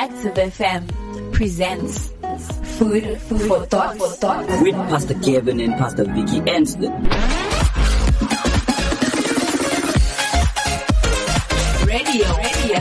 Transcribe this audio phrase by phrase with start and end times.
[0.00, 2.12] Active FM presents
[2.78, 3.98] Food for Thought.
[3.98, 4.62] For thought.
[4.62, 6.92] with Pastor Kevin and Pastor Vicky Anston.
[11.84, 12.78] Radio, radio,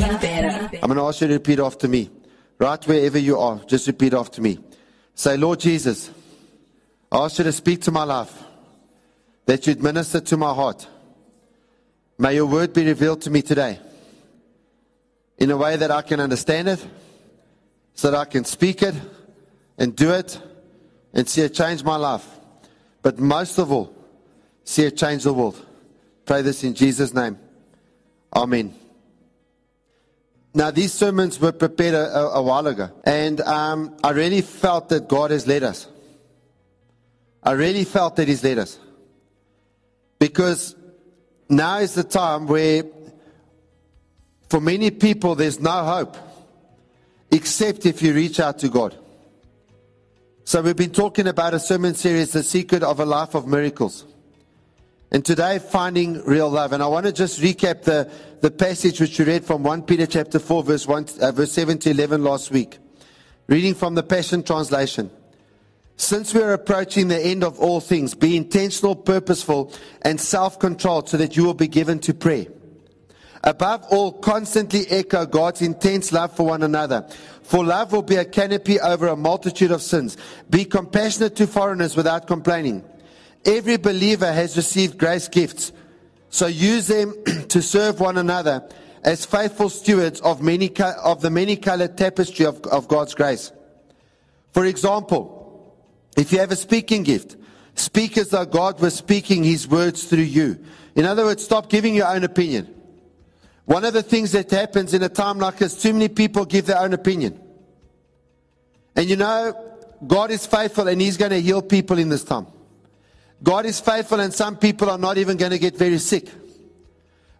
[0.00, 0.78] never better.
[0.82, 2.10] I'm going to ask you to repeat after me.
[2.58, 4.58] Right wherever you are, just repeat after me.
[5.14, 6.10] Say, Lord Jesus,
[7.12, 8.42] I ask you to speak to my life,
[9.44, 10.88] that you'd minister to my heart.
[12.18, 13.78] May your word be revealed to me today
[15.38, 16.84] in a way that I can understand it,
[17.94, 18.94] so that I can speak it
[19.78, 20.40] and do it
[21.12, 22.26] and see it change my life.
[23.02, 23.94] But most of all,
[24.64, 25.64] see it change the world.
[26.24, 27.38] Pray this in Jesus' name.
[28.34, 28.74] Amen.
[30.56, 35.06] Now, these sermons were prepared a, a, while ago, and um, I really felt that
[35.06, 35.86] God has led us.
[37.42, 38.78] I really felt that He's led us.
[40.18, 40.74] Because
[41.48, 42.84] now is the time where,
[44.48, 46.16] for many people, there's no hope
[47.30, 48.96] except if you reach out to God.
[50.44, 54.04] So, we've been talking about a sermon series, The Secret of a Life of Miracles.
[55.10, 56.72] And today, finding real love.
[56.72, 60.06] And I want to just recap the, the passage which we read from 1 Peter
[60.06, 62.78] chapter 4, verse, 1, uh, verse 7 to 11 last week.
[63.48, 65.10] Reading from the Passion Translation.
[65.96, 71.08] Since we are approaching the end of all things, be intentional, purposeful, and self controlled
[71.08, 72.46] so that you will be given to prayer.
[73.46, 77.06] Above all, constantly echo God's intense love for one another.
[77.42, 80.16] For love will be a canopy over a multitude of sins.
[80.50, 82.84] Be compassionate to foreigners without complaining.
[83.44, 85.70] Every believer has received grace gifts,
[86.28, 87.14] so use them
[87.48, 88.68] to serve one another
[89.04, 90.74] as faithful stewards of, many,
[91.04, 93.52] of the many colored tapestry of, of God's grace.
[94.50, 95.76] For example,
[96.16, 97.36] if you have a speaking gift,
[97.76, 100.58] speak as though God was speaking his words through you.
[100.96, 102.75] In other words, stop giving your own opinion.
[103.66, 106.66] One of the things that happens in a time like this, too many people give
[106.66, 107.40] their own opinion.
[108.94, 109.54] And you know,
[110.06, 112.46] God is faithful and he's going to heal people in this time.
[113.42, 116.28] God is faithful and some people are not even going to get very sick.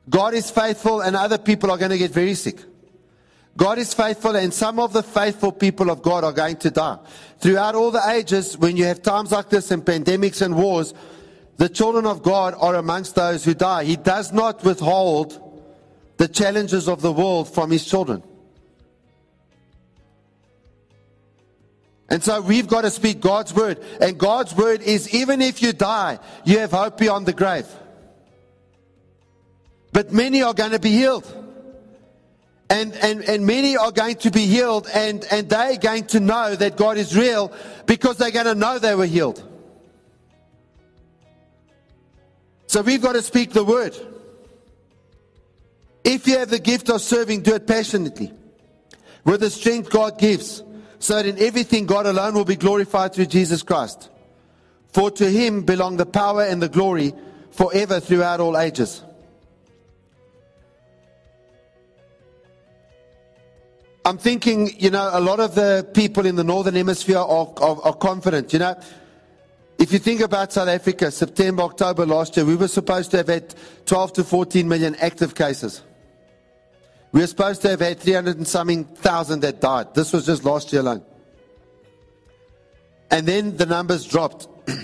[0.08, 2.58] God is faithful and other people are going to get very sick.
[3.56, 6.98] God is faithful and some of the faithful people of God are going to die.
[7.38, 10.92] Throughout all the ages, when you have times like this and pandemics and wars,
[11.56, 13.84] the children of God are amongst those who die.
[13.84, 15.45] He does not withhold
[16.16, 18.22] the challenges of the world from his children.
[22.08, 23.82] And so we've got to speak God's word.
[24.00, 27.66] And God's word is even if you die, you have hope beyond the grave.
[29.92, 31.26] But many are going to be healed.
[32.68, 36.56] And, and, and many are going to be healed and, and they're going to know
[36.56, 37.52] that God is real
[37.86, 39.42] because they're going to know they were healed.
[42.66, 43.96] So we've got to speak the word.
[46.06, 48.32] If you have the gift of serving, do it passionately
[49.24, 50.62] with the strength God gives
[51.00, 54.08] so that in everything God alone will be glorified through Jesus Christ.
[54.92, 57.12] For to him belong the power and the glory
[57.50, 59.02] forever throughout all ages.
[64.04, 67.82] I'm thinking, you know, a lot of the people in the northern hemisphere are, are,
[67.82, 68.52] are confident.
[68.52, 68.80] You know,
[69.76, 73.26] if you think about South Africa, September, October last year, we were supposed to have
[73.26, 73.52] had
[73.86, 75.82] 12 to 14 million active cases.
[77.12, 79.94] We were supposed to have had 300 and something thousand that died.
[79.94, 81.04] This was just last year alone.
[83.10, 84.48] And then the numbers dropped.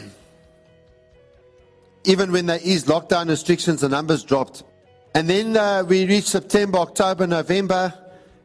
[2.04, 4.64] Even when they eased lockdown restrictions, the numbers dropped.
[5.14, 7.92] And then uh, we reached September, October, November,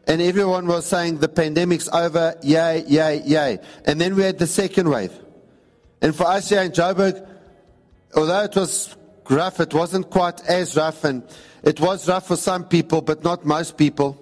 [0.08, 3.60] and everyone was saying the pandemic's over, yay, yay, yay.
[3.86, 5.14] And then we had the second wave.
[6.02, 7.28] And for us here in Joburg,
[8.16, 8.96] although it was
[9.30, 11.04] rough, it wasn't quite as rough.
[11.04, 11.24] And
[11.64, 14.18] it was rough for some people, but not most people.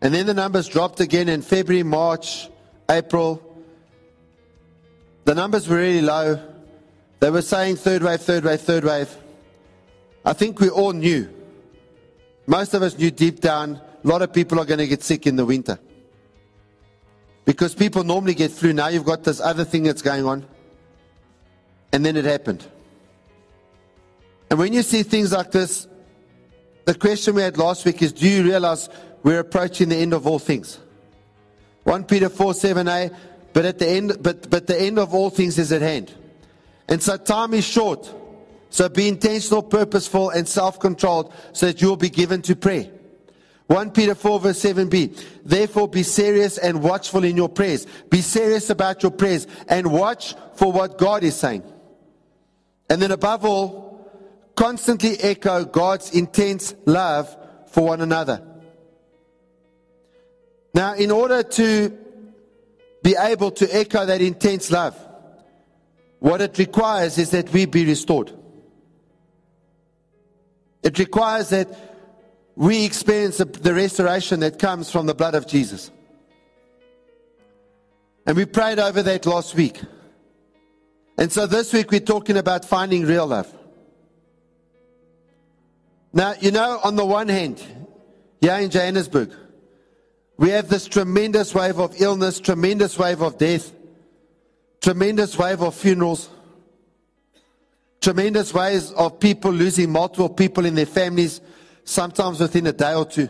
[0.00, 2.50] And then the numbers dropped again in February, March,
[2.90, 3.40] April.
[5.24, 6.40] The numbers were really low.
[7.20, 9.16] They were saying third wave, third wave, third wave.
[10.24, 11.28] I think we all knew.
[12.46, 15.26] Most of us knew deep down a lot of people are going to get sick
[15.26, 15.78] in the winter.
[17.44, 18.72] Because people normally get flu.
[18.72, 20.46] Now you've got this other thing that's going on.
[21.92, 22.66] And then it happened.
[24.52, 25.88] And when you see things like this,
[26.84, 28.90] the question we had last week is do you realize
[29.22, 30.78] we're approaching the end of all things?
[31.84, 33.16] 1 Peter 4 7a,
[33.54, 36.12] but at the end, but, but the end of all things is at hand.
[36.86, 38.14] And so time is short.
[38.68, 42.90] So be intentional, purposeful, and self controlled so that you'll be given to prayer.
[43.68, 45.18] 1 Peter 4 verse 7b.
[45.46, 47.86] Therefore be serious and watchful in your prayers.
[48.10, 51.62] Be serious about your prayers and watch for what God is saying.
[52.90, 53.91] And then above all,
[54.54, 57.36] constantly echo God's intense love
[57.68, 58.42] for one another.
[60.74, 61.98] Now, in order to
[63.02, 64.96] be able to echo that intense love,
[66.18, 68.32] what it requires is that we be restored.
[70.82, 71.68] It requires that
[72.54, 75.90] we experience the restoration that comes from the blood of Jesus.
[78.26, 79.80] And we prayed over that last week.
[81.18, 83.52] And so this week we're talking about finding real love.
[86.12, 87.62] Now, you know, on the one hand,
[88.40, 89.32] here in Johannesburg,
[90.36, 93.72] we have this tremendous wave of illness, tremendous wave of death,
[94.80, 96.28] tremendous wave of funerals,
[98.00, 101.40] tremendous waves of people losing multiple people in their families,
[101.84, 103.28] sometimes within a day or two.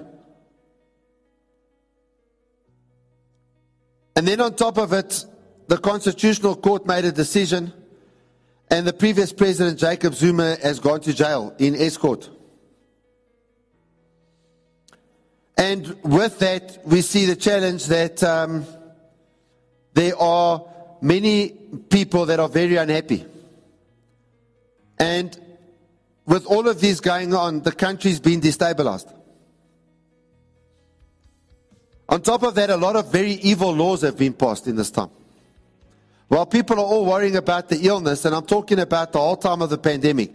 [4.17, 5.25] And then on top of it,
[5.69, 7.73] the Constitutional Court made a decision,
[8.71, 12.29] and the previous president, Jacob Zuma, has gone to jail in escort.
[15.57, 18.67] And with that, we see the challenge that um,
[19.95, 20.65] there are
[21.01, 21.51] many
[21.91, 23.27] people that are very unhappy.
[24.99, 25.39] And
[26.27, 29.13] with all of this going on, the country's been destabilized.
[32.09, 34.91] On top of that, a lot of very evil laws have been passed in this
[34.91, 35.11] time.
[36.29, 39.61] While people are all worrying about the illness, and I'm talking about the whole time
[39.61, 40.33] of the pandemic,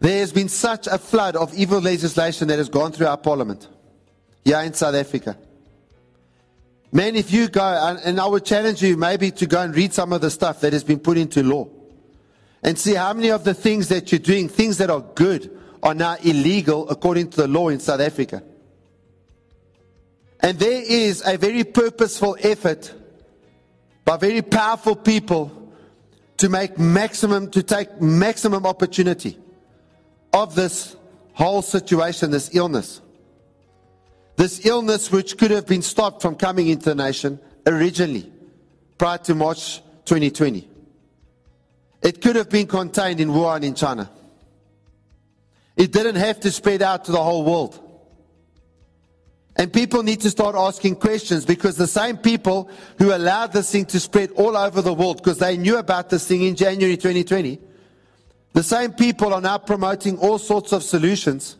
[0.00, 3.68] there has been such a flood of evil legislation that has gone through our parliament
[4.44, 5.36] here in South Africa.
[6.90, 7.62] Man, if you go,
[8.04, 10.72] and I would challenge you maybe to go and read some of the stuff that
[10.72, 11.68] has been put into law
[12.62, 15.94] and see how many of the things that you're doing, things that are good, are
[15.94, 18.42] now illegal according to the law in South Africa.
[20.40, 22.92] And there is a very purposeful effort
[24.04, 25.72] by very powerful people
[26.36, 29.38] to make maximum, to take maximum opportunity
[30.32, 30.96] of this
[31.34, 33.00] whole situation, this illness.
[34.42, 38.28] This illness, which could have been stopped from coming into the nation originally,
[38.98, 40.68] prior to March 2020.
[42.02, 44.10] It could have been contained in Wuhan in China.
[45.76, 47.78] It didn't have to spread out to the whole world.
[49.54, 52.68] And people need to start asking questions because the same people
[52.98, 56.26] who allowed this thing to spread all over the world because they knew about this
[56.26, 57.60] thing in January 2020,
[58.54, 61.58] the same people are now promoting all sorts of solutions.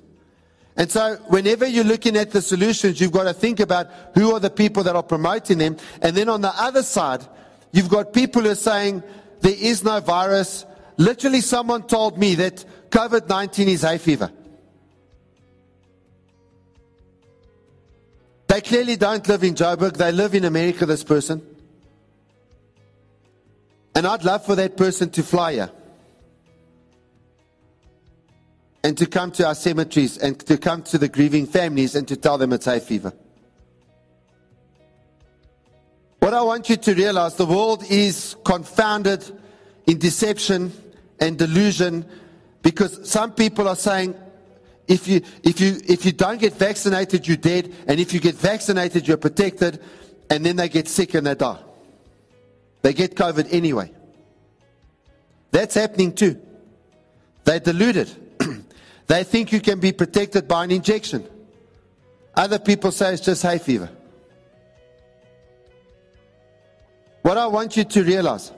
[0.76, 4.40] And so, whenever you're looking at the solutions, you've got to think about who are
[4.40, 5.76] the people that are promoting them.
[6.00, 7.26] And then on the other side,
[7.72, 9.02] you've got people who are saying,
[9.42, 10.64] there is no virus.
[10.96, 14.30] Literally, someone told me that COVID 19 is hay fever.
[18.46, 21.42] They clearly don't live in Joburg, they live in America, this person.
[23.94, 25.70] And I'd love for that person to fly here.
[28.84, 32.16] And to come to our cemeteries and to come to the grieving families and to
[32.16, 33.12] tell them it's hay fever.
[36.18, 39.24] What I want you to realize the world is confounded
[39.86, 40.72] in deception
[41.20, 42.04] and delusion
[42.62, 44.14] because some people are saying
[44.88, 47.72] if you, if you, if you don't get vaccinated, you're dead.
[47.86, 49.80] And if you get vaccinated, you're protected.
[50.28, 51.58] And then they get sick and they die.
[52.82, 53.92] They get COVID anyway.
[55.50, 56.40] That's happening too.
[57.44, 58.10] They're deluded.
[59.12, 61.22] They think you can be protected by an injection.
[62.34, 63.90] Other people say it's just hay fever.
[67.20, 68.50] What I want you to realize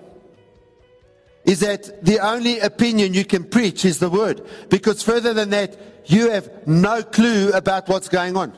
[1.45, 4.47] is that the only opinion you can preach is the word.
[4.69, 5.77] Because further than that,
[6.07, 8.57] you have no clue about what's going on.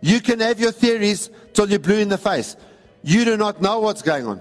[0.00, 2.56] You can have your theories till you're blue in the face.
[3.04, 4.40] You do not know what's going on.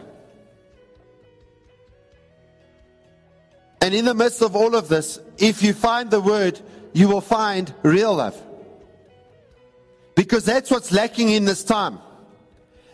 [3.81, 6.59] And in the midst of all of this, if you find the word,
[6.93, 8.41] you will find real love.
[10.15, 11.99] Because that's what's lacking in this time.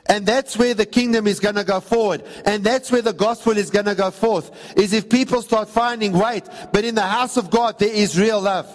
[0.08, 2.24] And that's where the kingdom is going to go forward.
[2.46, 4.76] And that's where the gospel is going to go forth.
[4.76, 6.44] Is if people start finding, wait,
[6.74, 8.68] but in the house of God, there is real love.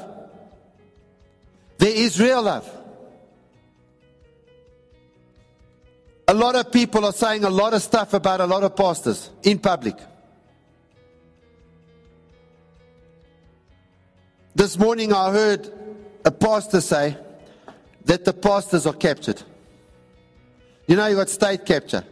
[1.79, 2.71] There is real love.
[6.29, 9.31] A lot of people are saying a lot of stuff about a lot of pastors
[9.43, 9.97] in public.
[14.57, 15.71] This morning I heard
[16.25, 17.19] a pastor say
[18.07, 19.43] that the pastors are captured.
[20.87, 22.03] You know, you got state capture.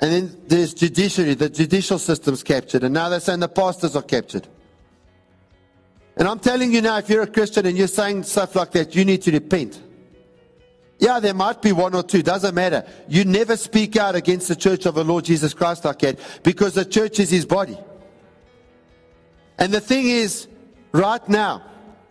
[0.00, 2.82] And then there's judiciary, the judicial system's captured.
[2.82, 4.48] And now they're saying the pastors are captured.
[6.16, 8.96] And I'm telling you now, if you're a Christian and you're saying stuff like that,
[8.96, 9.80] you need to repent.
[10.98, 12.84] Yeah, there might be one or two, doesn't matter.
[13.06, 16.74] You never speak out against the church of the Lord Jesus Christ like that because
[16.74, 17.78] the church is his body.
[19.60, 20.48] And the thing is,
[20.94, 21.60] right now,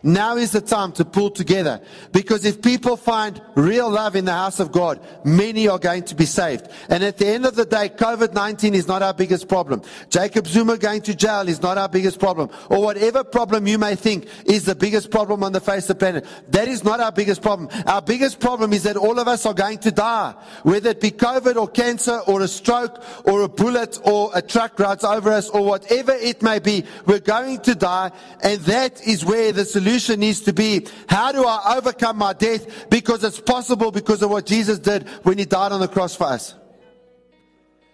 [0.06, 1.82] Now is the time to pull together.
[2.12, 6.16] Because if people find real love in the house of God, many are going to
[6.16, 6.68] be saved.
[6.90, 9.82] And at the end of the day, COVID-19 is not our biggest problem.
[10.10, 12.50] Jacob Zuma going to jail is not our biggest problem.
[12.70, 16.06] Or whatever problem you may think is the biggest problem on the face of the
[16.06, 16.26] planet.
[16.50, 17.70] That is not our biggest problem.
[17.88, 20.36] Our biggest problem is that all of us are going to die.
[20.64, 24.78] Whether it be COVID or cancer or a stroke or a bullet or a truck
[24.80, 28.12] rides over us or whatever it may be, we're going to die.
[28.42, 32.34] And that is where the solution solution needs to be how do I overcome my
[32.34, 32.90] death?
[32.90, 36.26] Because it's possible because of what Jesus did when he died on the cross for
[36.26, 36.56] us.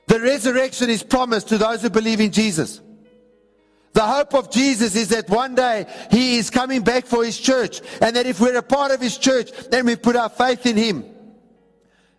[0.08, 2.82] The resurrection is promised to those who believe in Jesus.
[3.94, 7.82] The hope of Jesus is that one day he is coming back for his church,
[8.02, 10.78] and that if we're a part of his church, then we put our faith in
[10.78, 11.04] him,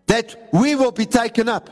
[0.05, 1.69] that we will be taken up.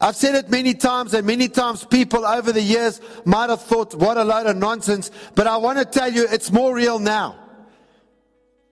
[0.00, 3.94] I've said it many times, and many times people over the years might have thought,
[3.94, 5.10] what a load of nonsense.
[5.34, 7.36] But I want to tell you, it's more real now.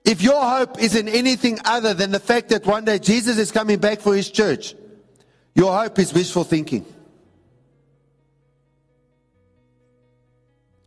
[0.05, 3.51] If your hope is in anything other than the fact that one day Jesus is
[3.51, 4.73] coming back for his church,
[5.53, 6.85] your hope is wishful thinking.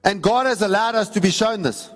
[0.02, 1.90] And God has allowed us to be shown this.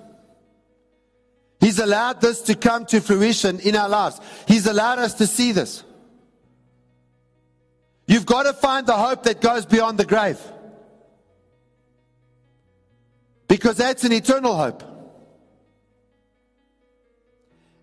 [1.61, 4.21] He's allowed this to come to fruition in our lives.
[4.47, 5.83] He's allowed us to see this.
[8.07, 10.41] You've got to find the hope that goes beyond the grave.
[13.49, 14.83] Because that's an eternal hope.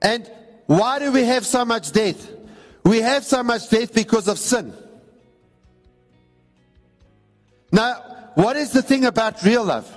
[0.02, 0.30] And
[0.66, 2.30] why do we have so much death?
[2.84, 4.74] We have so much death because of sin.
[7.72, 9.90] Now, what is the thing about real love?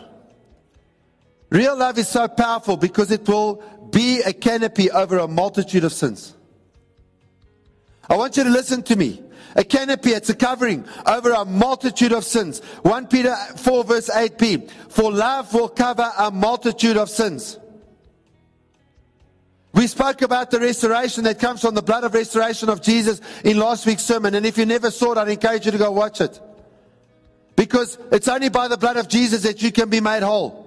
[1.51, 5.93] Real love is so powerful because it will be a canopy over a multitude of
[5.93, 6.35] sins.
[8.09, 9.23] I want you to listen to me.
[9.57, 12.61] A canopy, it's a covering over a multitude of sins.
[12.83, 14.71] 1 Peter 4 verse 8b.
[14.91, 17.59] For love will cover a multitude of sins.
[19.73, 23.59] We spoke about the restoration that comes from the blood of restoration of Jesus in
[23.59, 24.35] last week's sermon.
[24.37, 26.41] And if you never saw it, I'd encourage you to go watch it.
[27.57, 30.64] Because it's only by the blood of Jesus that you can be made whole.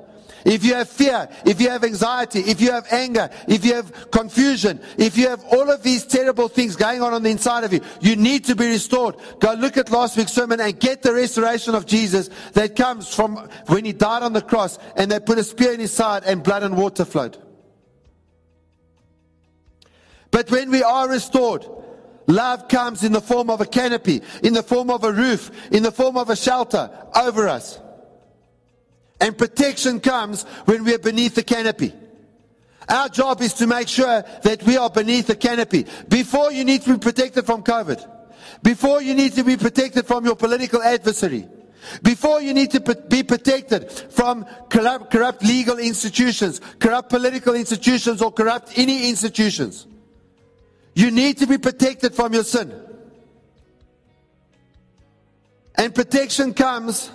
[0.48, 4.12] If you have fear, if you have anxiety, if you have anger, if you have
[4.12, 7.74] confusion, if you have all of these terrible things going on on the inside of
[7.74, 9.18] you, you need to be restored.
[9.42, 13.36] Go look at last week's sermon and get the restoration of Jesus that comes from
[13.66, 16.44] when he died on the cross and they put a spear in his side and
[16.44, 17.38] blood and water flowed.
[20.32, 21.66] But when we are restored,
[22.26, 25.84] love comes in the form of a canopy, in the form of a roof, in
[25.84, 27.82] the form of a shelter over us.
[29.20, 31.94] And protection comes when we are beneath the canopy.
[32.88, 35.86] Our job is to make sure that we are beneath the canopy.
[36.08, 38.14] Before you need to be protected from COVID.
[38.64, 41.48] Before you need to be protected from your political adversary.
[42.02, 48.32] Before you need to be protected from corrupt, corrupt legal institutions, corrupt political institutions, or
[48.32, 49.86] corrupt any institutions.
[50.96, 52.74] You need to be protected from your sin.
[55.76, 57.12] And protection comes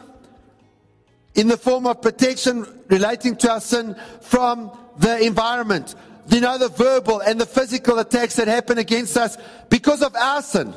[1.35, 5.95] in the form of protection relating to our sin from the environment.
[6.29, 9.37] You know, the verbal and the physical attacks that happen against us
[9.69, 10.75] because of our sin.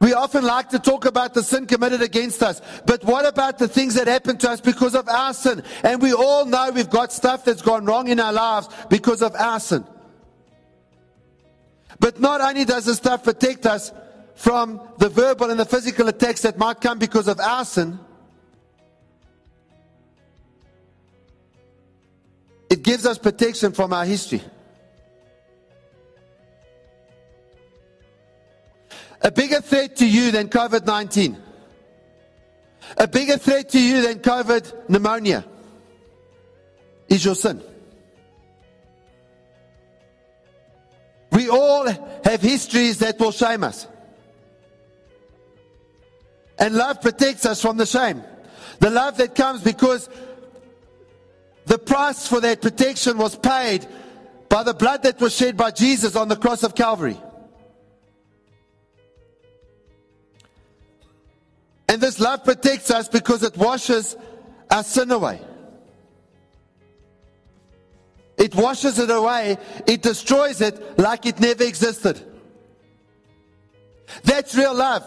[0.00, 3.66] We often like to talk about the sin committed against us, but what about the
[3.66, 5.62] things that happen to us because of our sin?
[5.82, 9.34] And we all know we've got stuff that's gone wrong in our lives because of
[9.34, 9.84] our sin.
[11.98, 13.92] But not only does this stuff protect us,
[14.38, 17.98] from the verbal and the physical attacks that might come because of our sin,
[22.70, 24.40] it gives us protection from our history.
[29.22, 31.36] A bigger threat to you than COVID 19.
[32.96, 35.44] A bigger threat to you than COVID pneumonia
[37.08, 37.60] is your sin.
[41.32, 43.88] We all have histories that will shame us.
[46.58, 48.22] And love protects us from the shame.
[48.80, 50.08] The love that comes because
[51.66, 53.86] the price for that protection was paid
[54.48, 57.18] by the blood that was shed by Jesus on the cross of Calvary.
[61.88, 64.16] And this love protects us because it washes
[64.70, 65.40] our sin away.
[68.36, 69.58] It washes it away.
[69.86, 72.24] It destroys it like it never existed.
[74.22, 75.04] That's real love.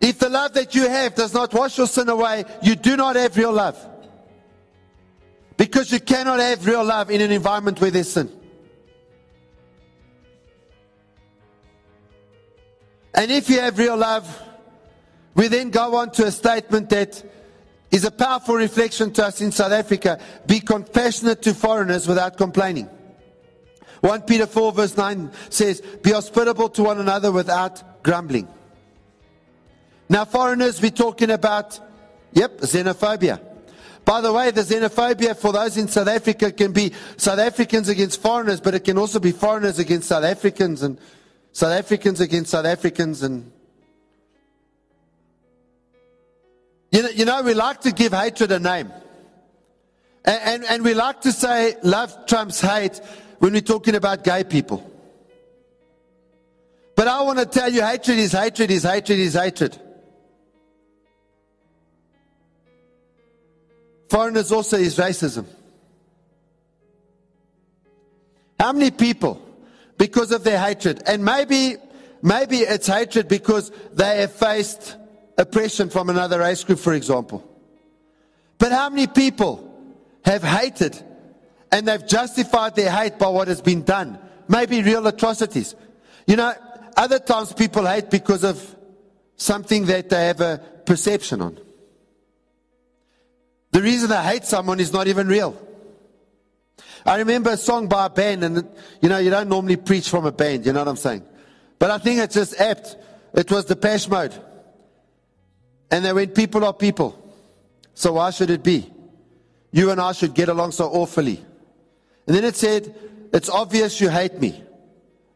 [0.00, 3.16] If the love that you have does not wash your sin away, you do not
[3.16, 3.78] have real love.
[5.56, 8.30] Because you cannot have real love in an environment where there's sin.
[13.12, 14.42] And if you have real love,
[15.34, 17.22] we then go on to a statement that
[17.90, 20.18] is a powerful reflection to us in South Africa.
[20.46, 22.88] Be compassionate to foreigners without complaining.
[24.00, 28.48] 1 Peter 4 verse 9 says, Be hospitable to one another without grumbling.
[30.10, 31.78] Now, foreigners, we're talking about,
[32.32, 33.40] yep, xenophobia.
[34.04, 38.20] By the way, the xenophobia for those in South Africa can be South Africans against
[38.20, 40.98] foreigners, but it can also be foreigners against South Africans and
[41.52, 43.52] South Africans against South Africans and
[46.92, 48.92] You know, you know, we like to give hatred a name.
[50.24, 53.00] And, and, and we like to say love trumps hate
[53.38, 54.84] when we're talking about gay people.
[56.96, 59.78] But I want to tell you hatred is hatred is hatred is hatred.
[64.10, 65.46] Foreigners also is racism.
[68.58, 69.40] How many people,
[69.96, 71.76] because of their hatred, and maybe,
[72.20, 74.96] maybe it's hatred because they have faced
[75.38, 77.48] oppression from another race group, for example.
[78.58, 79.72] But how many people
[80.24, 81.00] have hated
[81.70, 84.18] and they've justified their hate by what has been done?
[84.48, 85.76] Maybe real atrocities.
[86.26, 86.52] You know,
[86.96, 88.76] other times people hate because of
[89.36, 91.58] something that they have a perception on.
[93.72, 95.56] The reason I hate someone is not even real.
[97.06, 98.68] I remember a song by a band, and
[99.00, 101.24] you know, you don't normally preach from a band, you know what I'm saying?
[101.78, 102.96] But I think it's just apt.
[103.32, 104.34] It was Depeche Mode.
[105.90, 107.16] And they went, People are people.
[107.94, 108.90] So why should it be?
[109.72, 111.44] You and I should get along so awfully.
[112.26, 112.94] And then it said,
[113.32, 114.62] It's obvious you hate me.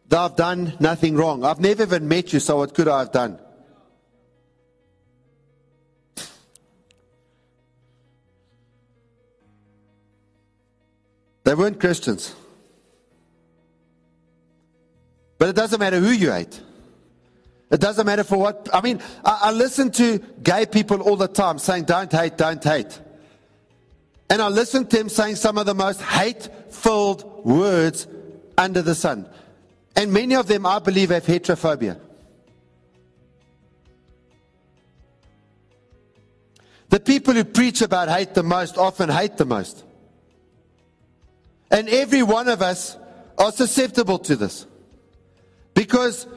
[0.08, 1.44] Though I've done nothing wrong.
[1.44, 3.38] I've never even met you, so what could I have done?
[11.44, 12.34] They weren't Christians.
[15.38, 16.60] But it doesn't matter who you hate.
[17.70, 18.68] It doesn't matter for what.
[18.72, 22.62] I mean, I, I listen to gay people all the time saying, don't hate, don't
[22.62, 22.98] hate.
[24.30, 28.06] And I listen to them saying some of the most hate filled words
[28.56, 29.28] under the sun.
[29.96, 32.00] And many of them, I believe, have heterophobia.
[36.88, 39.84] The people who preach about hate the most often hate the most.
[41.74, 42.96] And every one of us
[43.36, 44.64] are susceptible to this.
[45.74, 46.28] Because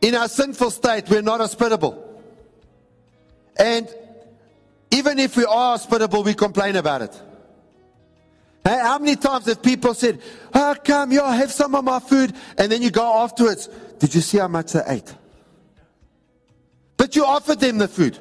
[0.00, 2.22] in our sinful state, we're not hospitable.
[3.58, 3.92] And
[4.92, 7.22] even if we are hospitable, we complain about it.
[8.62, 10.20] Hey, how many times have people said,
[10.54, 12.32] Oh, come, yeah, have some of my food.
[12.56, 15.12] And then you go afterwards, Did you see how much they ate?
[16.96, 18.16] But you offered them the food.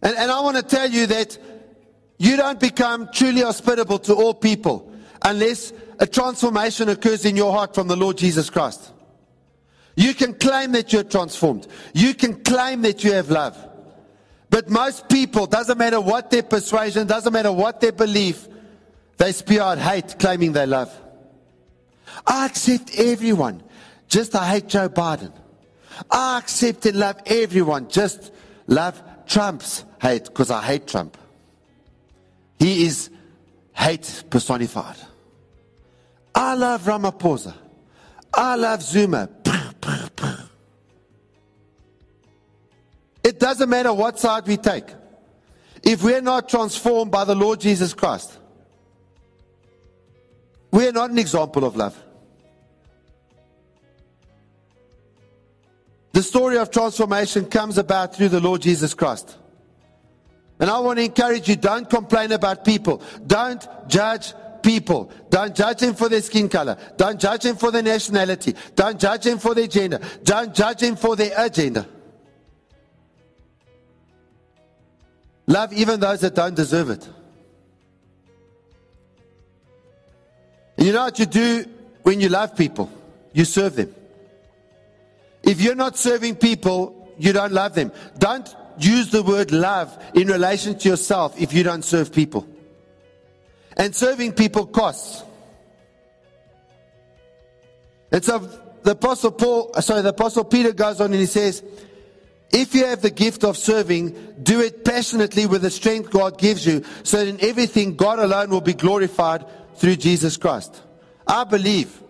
[0.00, 1.36] And, and I want to tell you that
[2.18, 7.74] you don't become truly hospitable to all people unless a transformation occurs in your heart
[7.74, 8.92] from the Lord Jesus Christ.
[9.96, 11.66] You can claim that you're transformed.
[11.94, 13.56] You can claim that you have love.
[14.50, 18.46] But most people, doesn't matter what their persuasion, doesn't matter what their belief,
[19.16, 20.92] they spew out hate, claiming they love.
[22.26, 23.62] I accept everyone,
[24.08, 25.32] just I hate Joe Biden.
[26.10, 28.32] I accept and love everyone, just
[28.66, 31.16] love Trump's hate because I hate Trump.
[32.58, 33.10] He is
[33.72, 34.96] hate personified.
[36.34, 37.54] I love Ramaphosa.
[38.32, 39.28] I love Zuma.
[43.24, 44.84] It doesn't matter what side we take.
[45.82, 48.38] If we're not transformed by the Lord Jesus Christ,
[50.70, 52.00] we are not an example of love.
[56.12, 59.36] The story of transformation comes about through the Lord Jesus Christ.
[60.58, 64.32] And I want to encourage you don't complain about people, don't judge
[64.66, 65.12] people.
[65.30, 66.76] Don't judge them for their skin color.
[66.96, 68.52] Don't judge them for their nationality.
[68.74, 70.00] Don't judge them for their gender.
[70.24, 71.86] Don't judge them for their agenda.
[75.46, 77.08] Love even those that don't deserve it.
[80.76, 81.64] And you know what you do
[82.02, 82.90] when you love people?
[83.32, 83.94] You serve them.
[85.44, 87.92] If you're not serving people, you don't love them.
[88.18, 92.46] Don't use the word love in relation to yourself if you don't serve people.
[93.76, 95.22] And serving people costs.
[98.10, 98.38] And so
[98.82, 101.62] the apostle Paul, sorry, the apostle Peter goes on and he says,
[102.52, 106.64] if you have the gift of serving, do it passionately with the strength God gives
[106.64, 110.80] you, so that in everything God alone will be glorified through Jesus Christ.
[111.26, 112.00] I believe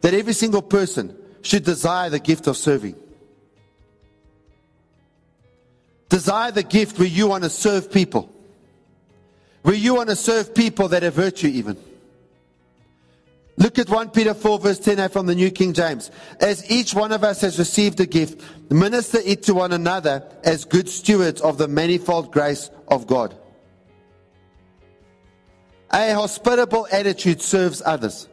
[0.00, 2.94] that every single person should desire the gift of serving.
[6.10, 8.28] Desire the gift where you want to serve people.
[9.62, 11.76] Where you want to serve people that have hurt you, even.
[13.56, 16.10] Look at 1 Peter 4, verse 10 from the New King James.
[16.40, 20.64] As each one of us has received a gift, minister it to one another as
[20.64, 23.36] good stewards of the manifold grace of God.
[25.92, 28.28] A hospitable attitude serves others.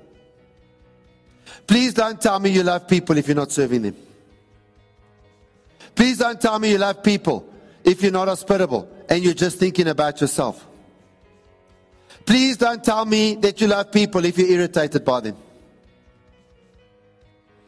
[1.67, 3.95] Please don't tell me you love people if you're not serving them.
[5.93, 7.46] Please don't tell me you love people
[7.87, 10.67] if you're not hospitable and you're just thinking about yourself.
[12.25, 15.37] Please don't tell me that you love people if you're irritated by them.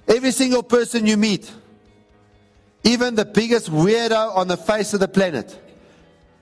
[0.05, 1.49] Every single person you meet,
[2.83, 5.57] even the biggest weirdo on the face of the planet,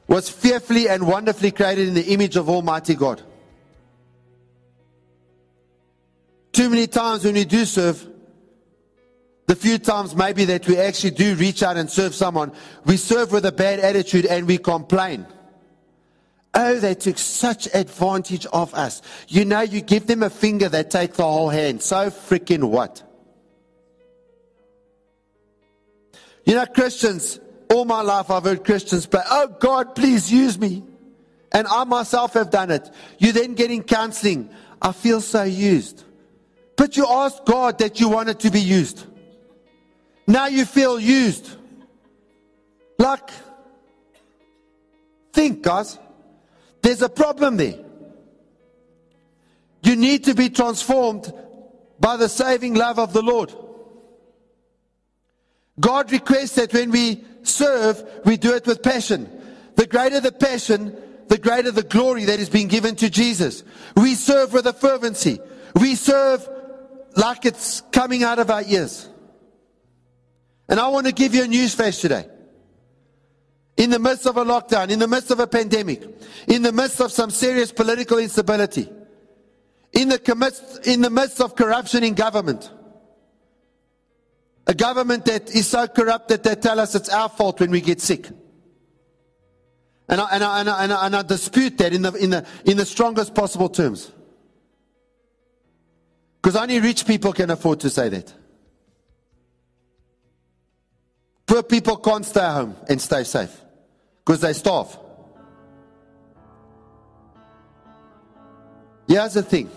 [0.08, 3.22] was fearfully and wonderfully created in the image of Almighty God.
[6.52, 8.08] Too many times when we do serve,
[9.48, 12.52] the few times maybe that we actually do reach out and serve someone,
[12.86, 15.26] we serve with a bad attitude and we complain.
[16.54, 19.02] Oh, they took such advantage of us.
[19.28, 21.82] You know, you give them a finger, they take the whole hand.
[21.82, 23.04] So freaking what?
[26.46, 30.84] You know, Christians, all my life I've heard Christians pray, Oh God, please use me.
[31.54, 32.90] And I myself have done it.
[33.18, 34.50] You then getting counseling.
[34.82, 36.04] I feel so used.
[36.76, 39.06] But you asked God that you wanted to be used.
[40.28, 41.50] Now you feel used.
[43.00, 43.30] Like,
[45.32, 45.98] think, guys.
[46.82, 47.80] There's a problem there.
[49.84, 51.32] You need to be transformed
[52.00, 53.54] by the saving love of the Lord.
[55.80, 59.30] God requests that when we serve, we do it with passion.
[59.76, 60.96] The greater the passion,
[61.28, 63.64] the greater the glory that is being given to Jesus.
[63.96, 65.40] We serve with a fervency.
[65.80, 66.48] We serve
[67.16, 69.08] like it's coming out of our ears.
[70.70, 72.28] And I want to give you a news flash today.
[73.78, 76.04] In the midst of a lockdown, in the midst of a pandemic,
[76.48, 78.90] in the midst of some serious political instability,
[79.94, 82.72] in the, midst, in the midst of corruption in government,
[84.66, 87.80] a government that is so corrupt that they tell us it's our fault when we
[87.80, 88.28] get sick.
[90.10, 92.30] And I, and I, and I, and I, and I dispute that in the, in,
[92.32, 94.12] the, in the strongest possible terms.
[96.42, 98.34] Because only rich people can afford to say that.
[101.48, 103.62] Poor people can't stay home and stay safe
[104.20, 104.96] because they starve.
[109.08, 109.72] Here's the thing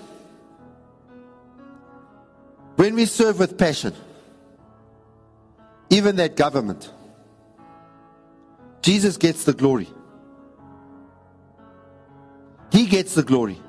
[2.74, 3.94] when we serve with passion,
[5.90, 6.90] even that government,
[8.83, 9.88] Jesus gets the glory.
[12.72, 13.61] He gets the glory.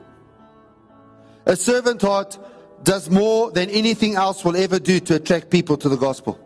[1.46, 2.40] A servant heart
[2.84, 6.40] does more than anything else will ever do to attract people to the gospel.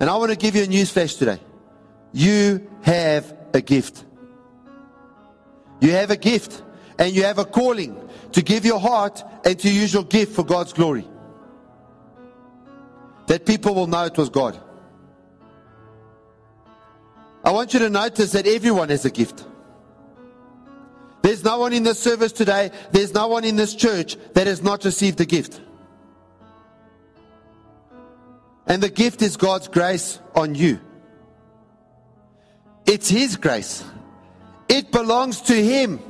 [0.00, 1.40] And I want to give you a news flash today.
[2.12, 4.04] You have a gift.
[5.80, 6.62] You have a gift
[6.98, 7.96] and you have a calling
[8.32, 11.06] to give your heart and to use your gift for God's glory.
[13.26, 14.58] That people will know it was God.
[17.44, 19.44] I want you to notice that everyone has a gift.
[21.22, 24.62] There's no one in this service today, there's no one in this church that has
[24.62, 25.60] not received a gift.
[28.68, 30.78] And the gift is God's grace on you.
[32.86, 33.82] It's His grace,
[34.68, 36.00] it belongs to Him.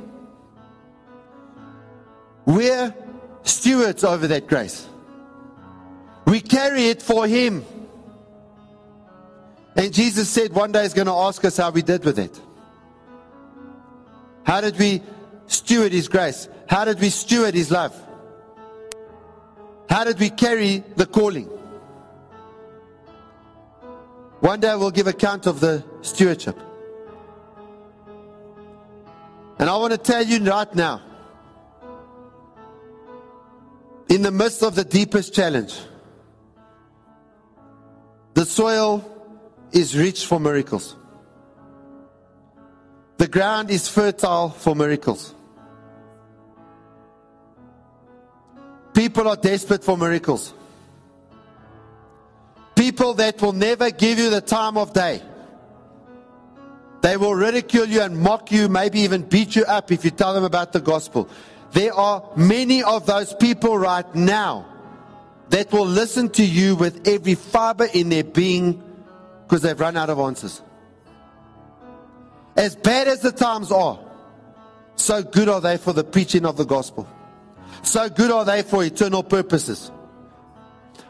[2.45, 2.93] We're
[3.43, 4.87] stewards over that grace,
[6.25, 7.65] we carry it for Him.
[9.75, 12.37] And Jesus said one day He's going to ask us how we did with it.
[14.43, 15.01] How did we
[15.47, 16.49] steward His grace?
[16.67, 17.95] How did we steward His love?
[19.89, 21.49] How did we carry the calling?
[24.39, 26.57] One day we'll give account of the stewardship.
[29.59, 31.01] And I want to tell you right now,
[34.09, 35.77] in the midst of the deepest challenge,
[38.33, 39.03] the soil
[39.73, 40.95] is rich for miracles.
[43.17, 45.35] The ground is fertile for miracles.
[48.93, 50.53] People are desperate for miracles.
[52.89, 55.21] People that will never give you the time of day.
[57.01, 60.33] They will ridicule you and mock you, maybe even beat you up if you tell
[60.33, 61.29] them about the gospel.
[61.73, 64.65] There are many of those people right now
[65.49, 68.81] that will listen to you with every fiber in their being
[69.43, 70.59] because they've run out of answers.
[72.55, 73.99] As bad as the times are,
[74.95, 77.07] so good are they for the preaching of the gospel.
[77.83, 79.91] So good are they for eternal purposes.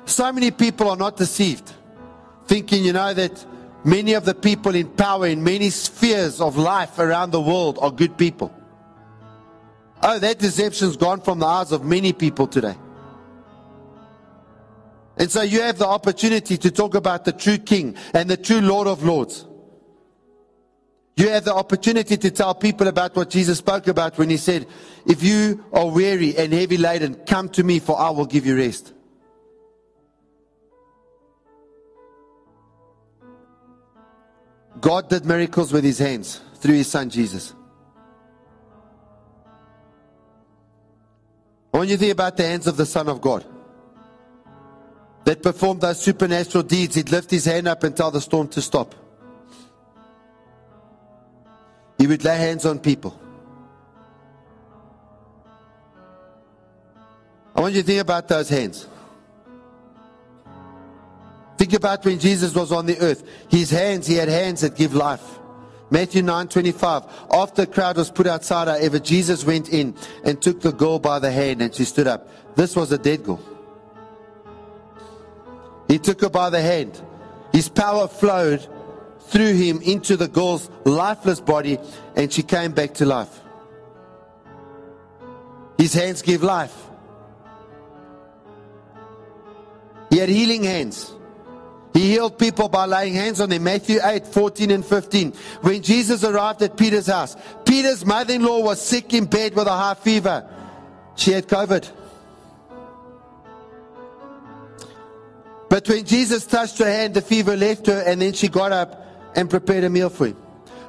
[0.09, 1.71] So many people are not deceived,
[2.47, 3.45] thinking, you know, that
[3.83, 7.91] many of the people in power in many spheres of life around the world are
[7.91, 8.51] good people.
[10.01, 12.75] Oh, that deception's gone from the eyes of many people today.
[15.15, 18.61] And so you have the opportunity to talk about the true King and the true
[18.61, 19.45] Lord of Lords.
[21.17, 24.65] You have the opportunity to tell people about what Jesus spoke about when he said,
[25.05, 28.57] If you are weary and heavy laden, come to me, for I will give you
[28.57, 28.93] rest.
[34.79, 37.53] God did miracles with his hands through his son Jesus.
[41.71, 43.45] When you to think about the hands of the Son of God
[45.23, 48.61] that performed those supernatural deeds, he'd lift his hand up and tell the storm to
[48.61, 48.95] stop.
[51.97, 53.19] He would lay hands on people.
[57.55, 58.87] I want you to think about those hands.
[61.59, 63.21] Think about when Jesus was on the earth.
[63.49, 65.39] His hands, he had hands that give life.
[65.89, 67.05] Matthew 9:25.
[67.29, 69.93] After the crowd was put outside, however, Jesus went in
[70.23, 72.29] and took the girl by the hand and she stood up.
[72.55, 73.41] This was a dead girl.
[75.89, 77.01] He took her by the hand.
[77.51, 78.65] His power flowed
[79.27, 81.77] through him into the girl's lifeless body
[82.15, 83.41] and she came back to life.
[85.77, 86.87] His hands give life.
[90.09, 91.18] He had healing hands.
[91.93, 93.63] He healed people by laying hands on them.
[93.63, 95.34] Matthew 8, 14 and 15.
[95.62, 99.67] When Jesus arrived at Peter's house, Peter's mother in law was sick in bed with
[99.67, 100.47] a high fever.
[101.15, 101.89] She had COVID.
[105.67, 109.06] But when Jesus touched her hand, the fever left her, and then she got up
[109.36, 110.38] and prepared a meal for him.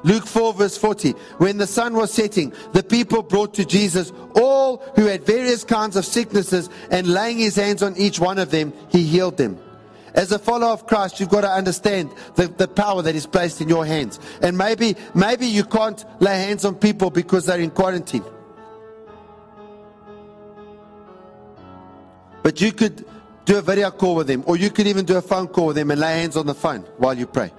[0.03, 1.11] Luke 4, verse 40.
[1.37, 5.95] When the sun was setting, the people brought to Jesus all who had various kinds
[5.95, 9.59] of sicknesses, and laying his hands on each one of them, he healed them.
[10.13, 13.61] As a follower of Christ, you've got to understand the, the power that is placed
[13.61, 14.19] in your hands.
[14.41, 18.23] And maybe, maybe you can't lay hands on people because they're in quarantine.
[22.43, 23.05] But you could
[23.45, 25.75] do a video call with them, or you could even do a phone call with
[25.75, 27.51] them and lay hands on the phone while you pray.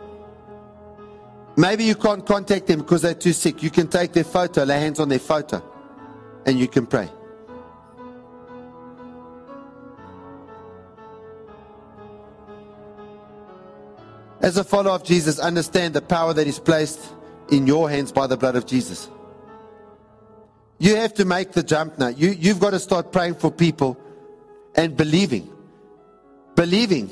[1.56, 3.62] Maybe you can't contact them because they're too sick.
[3.62, 5.62] You can take their photo, lay hands on their photo,
[6.46, 7.10] and you can pray.
[14.42, 17.00] As a follower of Jesus, understand the power that is placed
[17.50, 19.08] in your hands by the blood of Jesus.
[20.78, 22.08] You have to make the jump now.
[22.08, 23.96] You, you've got to start praying for people
[24.74, 25.48] and believing.
[26.56, 27.08] Believing.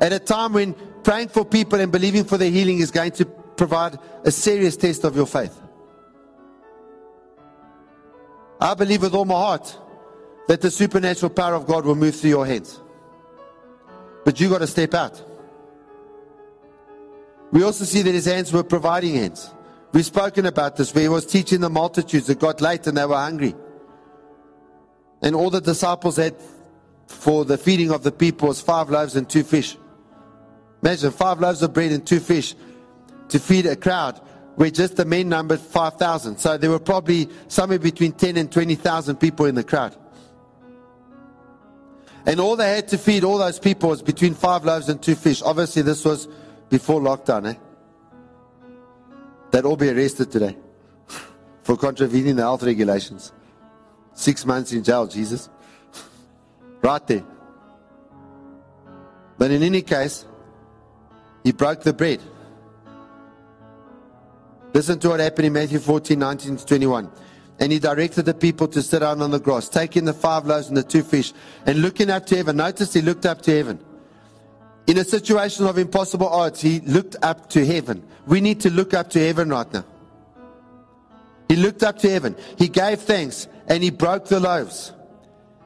[0.00, 3.26] At a time when praying for people and believing for their healing is going to
[3.26, 5.60] provide a serious test of your faith.
[8.58, 9.78] I believe with all my heart
[10.48, 12.80] that the supernatural power of God will move through your hands.
[14.24, 15.22] But you've got to step out.
[17.52, 19.54] We also see that his hands were providing hands.
[19.92, 23.04] We've spoken about this where he was teaching the multitudes that got late and they
[23.04, 23.54] were hungry.
[25.20, 26.34] And all the disciples had
[27.06, 29.76] for the feeding of the people was five loaves and two fish.
[30.82, 32.54] Imagine five loaves of bread and two fish
[33.28, 34.18] to feed a crowd
[34.56, 36.38] where just the men numbered 5,000.
[36.38, 39.96] So there were probably somewhere between 10 and 20,000 people in the crowd.
[42.24, 45.14] And all they had to feed all those people was between five loaves and two
[45.14, 45.42] fish.
[45.42, 46.28] Obviously, this was
[46.72, 47.54] before lockdown, eh?
[49.50, 50.56] They'd all be arrested today
[51.62, 53.30] for contravening the health regulations.
[54.14, 55.50] Six months in jail, Jesus.
[56.82, 57.24] right there.
[59.36, 60.24] But in any case,
[61.44, 62.22] he broke the bread.
[64.72, 67.10] Listen to what happened in Matthew 14, 19 to 21.
[67.60, 70.68] And he directed the people to sit down on the grass, taking the five loaves
[70.68, 71.34] and the two fish,
[71.66, 72.56] and looking up to heaven.
[72.56, 73.78] Notice he looked up to heaven.
[74.86, 78.02] In a situation of impossible odds, he looked up to heaven.
[78.26, 79.84] We need to look up to heaven right now.
[81.48, 82.36] He looked up to heaven.
[82.56, 84.92] He gave thanks and he broke the loaves.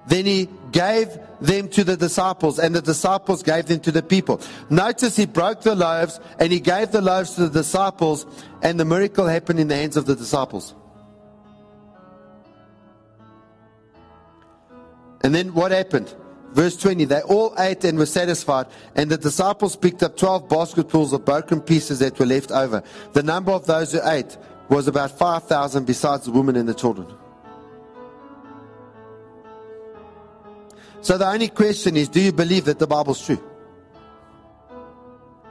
[0.07, 4.41] Then he gave them to the disciples and the disciples gave them to the people.
[4.71, 8.27] Notice he broke the loaves and he gave the loaves to the disciples
[8.63, 10.75] and the miracle happened in the hands of the disciples.
[15.23, 16.15] And then what happened?
[16.57, 21.13] Verse 20, they all ate and were satisfied, and the disciples picked up 12 basketfuls
[21.13, 22.83] of broken pieces that were left over.
[23.13, 24.39] The number of those who ate
[24.71, 27.09] was about 5,000 besides the women and the children.
[31.03, 33.39] So the only question is do you believe that the Bible's true?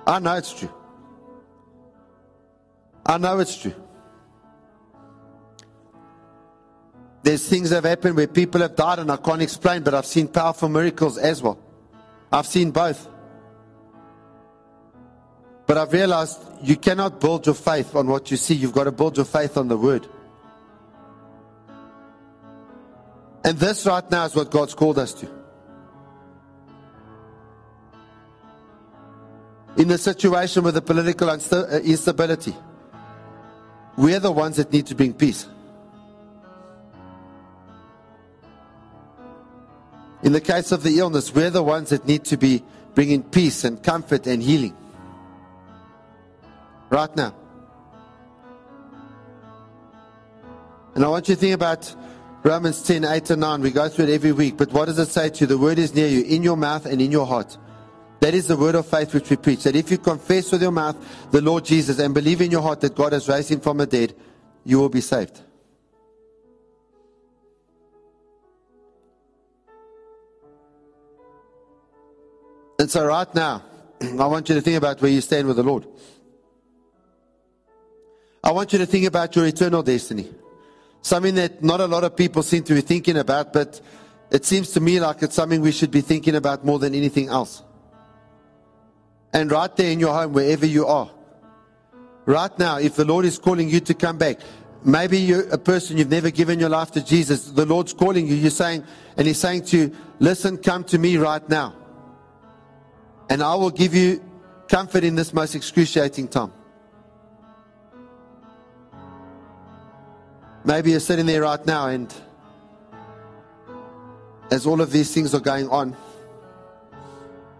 [0.07, 0.73] I know it's true.
[3.05, 3.75] I know it's true.
[7.25, 10.05] There's things that have happened where people have died and I can't explain, but I've
[10.05, 11.57] seen powerful miracles as well.
[12.31, 13.09] I've seen both.
[15.65, 18.53] But I've realized you cannot build your faith on what you see.
[18.53, 20.07] You've got to build your faith on the Word.
[23.43, 25.27] And this right now is what God's called us to.
[29.77, 32.55] in the situation with the political uh, instability,
[33.97, 35.47] we're the ones that need to bring peace.
[40.25, 42.63] In the case of the illness, we're the ones that need to be
[42.95, 44.75] bringing peace and comfort and healing.
[46.89, 47.35] Right now.
[50.95, 51.95] And I want you to think about
[52.41, 53.61] Romans 10, 8 and 9.
[53.61, 54.57] We go through it every week.
[54.57, 55.45] But what does it say to you?
[55.45, 57.55] The word is near you, in your mouth and in your heart.
[58.21, 59.61] That is the word of faith which we preach.
[59.63, 60.97] That if you confess with your mouth
[61.29, 63.85] the Lord Jesus and believe in your heart that God has raised him from the
[63.85, 64.15] dead,
[64.63, 65.39] you will be saved.
[72.85, 73.63] And so, right now,
[73.99, 75.87] I want you to think about where you stand with the Lord.
[78.43, 80.31] I want you to think about your eternal destiny.
[81.01, 83.81] Something that not a lot of people seem to be thinking about, but
[84.29, 87.27] it seems to me like it's something we should be thinking about more than anything
[87.27, 87.63] else.
[89.33, 91.09] And right there in your home, wherever you are,
[92.27, 94.37] right now, if the Lord is calling you to come back,
[94.83, 98.35] maybe you're a person you've never given your life to Jesus, the Lord's calling you,
[98.35, 98.83] you're saying,
[99.17, 101.73] and He's saying to you, listen, come to me right now
[103.29, 104.23] and I will give you
[104.67, 106.51] comfort in this most excruciating time.
[110.63, 112.13] Maybe you're sitting there right now, and
[114.51, 115.95] as all of these things are going on,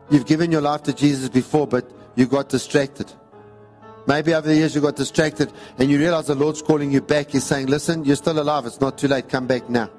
[0.10, 3.12] you've given your life to Jesus before, but you got distracted.
[4.08, 7.32] Maybe over the years you got distracted and you realize the Lord's calling you back.
[7.32, 8.66] He's saying, Listen, you're still alive.
[8.66, 9.30] It's not too late.
[9.30, 9.90] Come back now.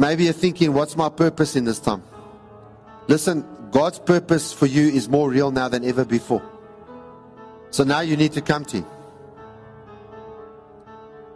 [0.00, 2.02] Maybe you're thinking, what's my purpose in this time?
[3.06, 6.42] Listen, God's purpose for you is more real now than ever before.
[7.68, 8.86] So now you need to come to Him.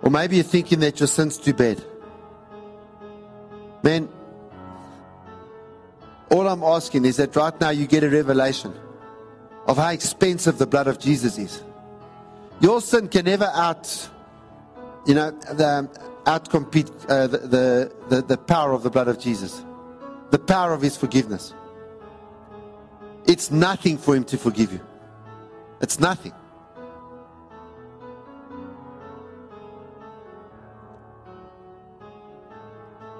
[0.01, 1.85] Or maybe you're thinking that your sin's too bad.
[3.83, 4.09] Man,
[6.31, 8.73] all I'm asking is that right now you get a revelation
[9.67, 11.63] of how expensive the blood of Jesus is.
[12.61, 14.09] Your sin can never out,
[15.05, 15.87] you know, the,
[16.25, 19.63] outcompete uh, the, the, the, the power of the blood of Jesus,
[20.31, 21.55] the power of His forgiveness.
[23.27, 24.81] It's nothing for Him to forgive you.
[25.81, 26.33] It's nothing.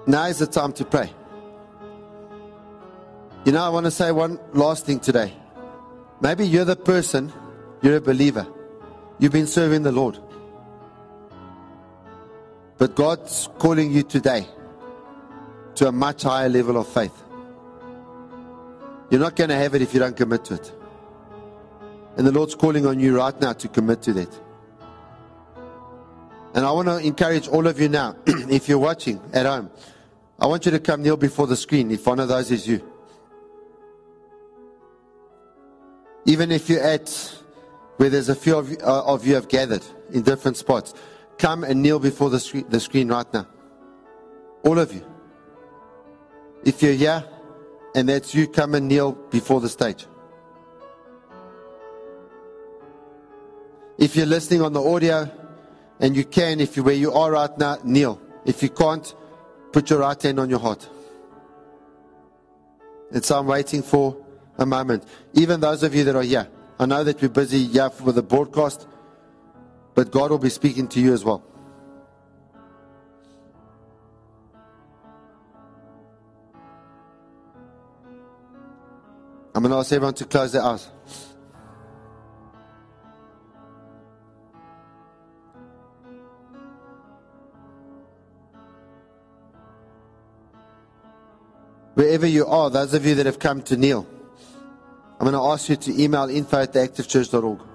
[0.07, 1.11] Now is the time to pray.
[3.45, 5.35] You know, I want to say one last thing today.
[6.21, 7.33] Maybe you're the person,
[7.83, 8.47] you're a believer.
[9.19, 10.19] You've been serving the Lord.
[12.79, 14.47] But God's calling you today
[15.77, 17.23] to a much higher level of faith.
[19.11, 20.73] You're not going to have it if you don't commit to it.
[22.17, 24.41] And the Lord's calling on you right now to commit to that.
[26.55, 29.71] And I want to encourage all of you now, if you're watching at home,
[30.39, 32.83] I want you to come kneel before the screen if one of those is you.
[36.27, 37.39] Even if you're at
[37.97, 40.95] where there's a few of you, uh, of you have gathered in different spots,
[41.39, 43.47] come and kneel before the screen, the screen right now.
[44.65, 45.05] All of you.
[46.65, 47.25] If you're here
[47.95, 50.07] and that's you, come and kneel before the stage.
[53.99, 55.31] If you're listening on the audio
[56.01, 58.21] and you can, if you where you are right now, kneel.
[58.45, 59.15] If you can't,
[59.73, 60.89] put your right hand on your heart.
[63.13, 64.17] And so I'm waiting for
[64.59, 65.05] a moment.
[65.35, 68.23] Even those of you that are here, I know that we're busy here with the
[68.23, 68.89] broadcast.
[69.95, 71.45] But God will be speaking to you as well.
[79.55, 80.89] I'm going to ask everyone to close their eyes.
[91.95, 94.09] Wherever you are, those of you that have come to kneel,
[95.21, 97.74] I'm going to ask you to email info at theactivechurch.org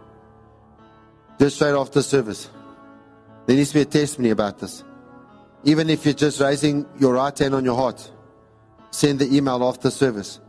[1.39, 2.49] just straight after service.
[3.45, 4.84] There needs to be a testimony about this.
[5.63, 8.12] Even if you're just raising your right hand on your heart,
[8.92, 10.40] send the email after service.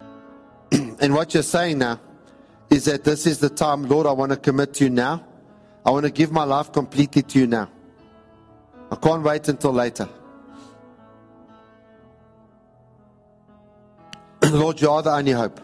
[0.72, 2.00] and what you're saying now
[2.68, 5.24] is that this is the time, Lord, I want to commit to you now.
[5.84, 7.70] I want to give my life completely to you now.
[8.90, 10.08] I can't wait until later.
[14.50, 15.60] Lord, you are the only hope.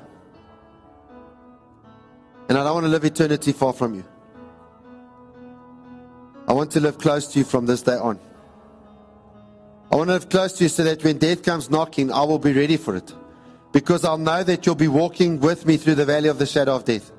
[2.49, 4.05] And I don't want to live eternity far from you
[6.57, 8.19] want to live close to you from this day on.
[9.93, 12.39] I want to live close to you so that when death comes knocking, I will
[12.39, 13.13] be ready for it.
[13.73, 16.75] Because I'll know that you'll be walking with me through the valley of the shadow
[16.75, 17.13] of death.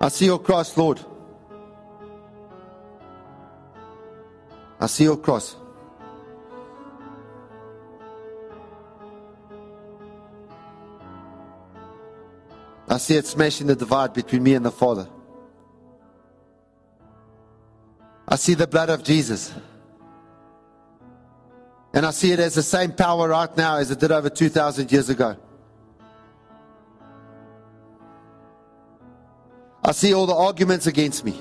[0.00, 1.00] I see your cross, Lord.
[4.80, 5.56] I see your cross.
[12.88, 15.08] I see it smashing the divide between me and the Father.
[18.32, 19.52] I see the blood of Jesus.
[21.92, 24.90] And I see it as the same power right now as it did over 2,000
[24.90, 25.36] years ago.
[29.84, 31.38] I see all the arguments against me.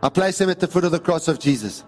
[0.00, 1.82] I place them at the foot of the cross of Jesus.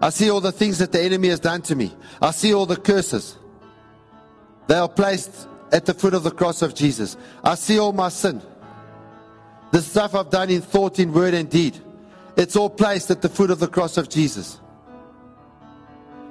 [0.00, 1.94] I see all the things that the enemy has done to me.
[2.20, 3.38] I see all the curses.
[4.66, 7.16] They are placed at the foot of the cross of Jesus.
[7.44, 8.42] I see all my sin.
[9.74, 11.76] The stuff I've done in thought, in word, and deed.
[12.36, 14.60] It's all placed at the foot of the cross of Jesus.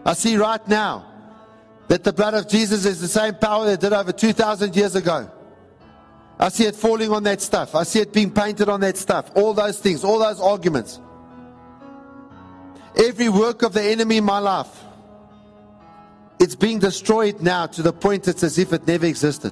[0.06, 1.06] I see right now
[1.89, 5.30] that the blood of Jesus is the same power that did over 2,000 years ago.
[6.39, 7.76] I see it falling on that stuff.
[7.76, 9.30] I see it being painted on that stuff.
[9.36, 11.02] All those things, all those arguments.
[12.96, 14.86] Every work of the enemy in my life,
[16.39, 19.52] it's being destroyed now to the point it's as if it never existed.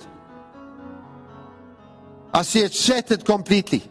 [2.33, 3.83] I see it shattered completely.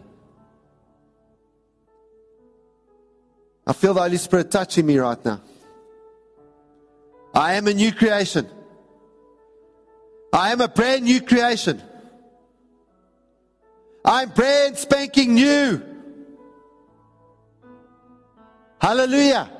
[3.67, 5.41] I feel the Holy Spirit touching me right now.
[7.35, 8.49] I am a new creation.
[10.33, 11.83] I am a brand new creation.
[14.05, 15.83] I'm brand spanking new.
[18.81, 19.51] Hallelujah.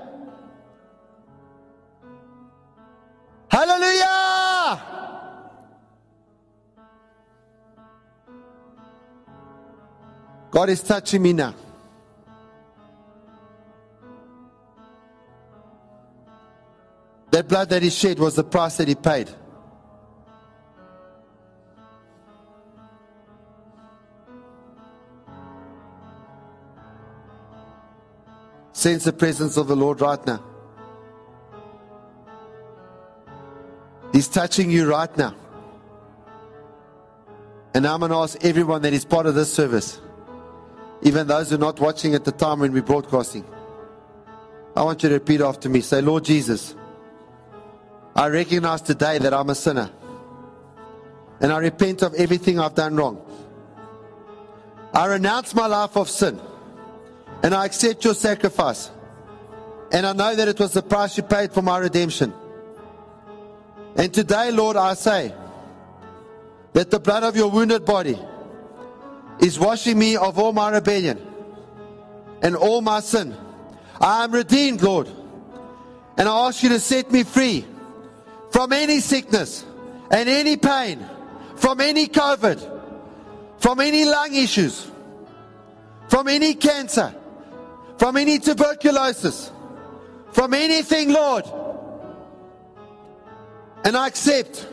[3.49, 5.10] Hallelujah.
[10.51, 11.55] God is touching me now.
[17.31, 19.31] That blood that he shed was the price that he paid.
[28.73, 30.43] Sense the presence of the Lord right now.
[34.13, 35.35] He's touching you right now.
[37.75, 40.01] And I'm going to ask everyone that is part of this service,
[41.03, 43.45] even those who are not watching at the time when we're broadcasting,
[44.77, 45.81] I want you to repeat after me.
[45.81, 46.75] Say, Lord Jesus,
[48.15, 49.91] I recognize today that I'm a sinner.
[51.41, 53.25] And I repent of everything I've done wrong.
[54.93, 56.39] I renounce my life of sin.
[57.43, 58.91] And I accept your sacrifice.
[59.91, 62.35] And I know that it was the price you paid for my redemption.
[63.97, 65.35] And today, Lord, I say
[66.75, 68.19] that the blood of your wounded body
[69.41, 71.19] is washing me of all my rebellion
[72.43, 73.35] and all my sin.
[74.01, 75.09] I am redeemed, Lord.
[76.17, 77.65] And I ask you to set me free
[78.51, 79.65] from any sickness
[80.11, 81.07] and any pain,
[81.57, 82.81] from any COVID,
[83.59, 84.91] from any lung issues,
[86.09, 87.15] from any cancer,
[87.99, 89.51] from any tuberculosis,
[90.33, 91.45] from anything, Lord.
[93.85, 94.67] And I accept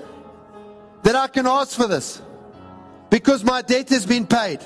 [1.04, 2.22] that I can ask for this
[3.10, 4.60] because my debt has been paid.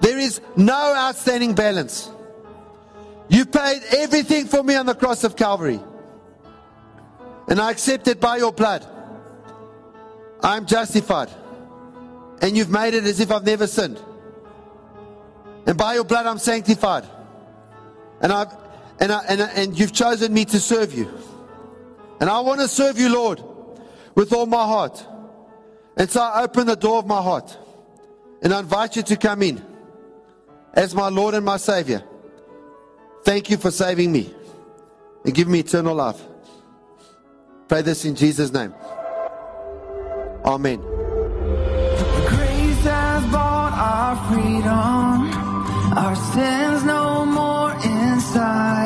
[0.00, 2.10] There is no outstanding balance.
[3.28, 5.80] You paid everything for me on the cross of Calvary.
[7.48, 8.86] And I accept it by your blood.
[10.42, 11.30] I'm justified.
[12.40, 14.00] And you've made it as if I've never sinned.
[15.66, 17.04] And by your blood, I'm sanctified.
[18.20, 18.52] And I've
[19.00, 21.08] and, I, and, I, and you've chosen me to serve you.
[22.20, 23.42] And I want to serve you, Lord,
[24.14, 25.06] with all my heart.
[25.98, 27.58] And so I open the door of my heart
[28.40, 29.60] and I invite you to come in
[30.72, 32.04] as my Lord and my Savior.
[33.24, 34.32] Thank you for saving me
[35.24, 36.22] and giving me eternal life.
[37.66, 38.72] Pray this in Jesus' name.
[40.44, 40.80] Amen.
[42.28, 45.48] Grace has bought our freedom.
[45.98, 48.77] Our sins no more inside.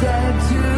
[0.00, 0.77] dead to